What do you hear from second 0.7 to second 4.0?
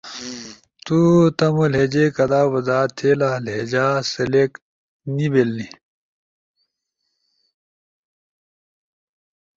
تو تمو لہجے کدا وضاحت تھئیلا، لہجہ